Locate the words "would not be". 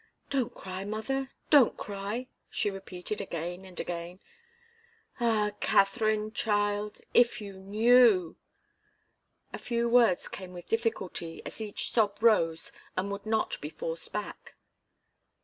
13.11-13.69